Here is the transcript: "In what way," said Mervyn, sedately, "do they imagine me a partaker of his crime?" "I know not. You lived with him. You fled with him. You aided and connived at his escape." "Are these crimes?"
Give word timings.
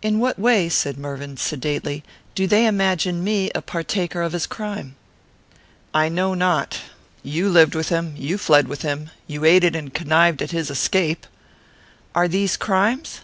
"In 0.00 0.20
what 0.20 0.38
way," 0.38 0.70
said 0.70 0.96
Mervyn, 0.96 1.36
sedately, 1.36 2.02
"do 2.34 2.46
they 2.46 2.66
imagine 2.66 3.22
me 3.22 3.50
a 3.54 3.60
partaker 3.60 4.22
of 4.22 4.32
his 4.32 4.46
crime?" 4.46 4.96
"I 5.92 6.08
know 6.08 6.32
not. 6.32 6.80
You 7.22 7.50
lived 7.50 7.74
with 7.74 7.90
him. 7.90 8.14
You 8.16 8.38
fled 8.38 8.68
with 8.68 8.80
him. 8.80 9.10
You 9.26 9.44
aided 9.44 9.76
and 9.76 9.92
connived 9.92 10.40
at 10.40 10.52
his 10.52 10.70
escape." 10.70 11.26
"Are 12.14 12.26
these 12.26 12.56
crimes?" 12.56 13.20